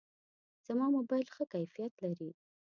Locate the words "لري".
2.03-2.29